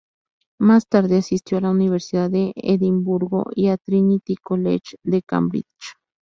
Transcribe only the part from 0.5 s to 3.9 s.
Más tarde asistió a la Universidad de Edimburgo y a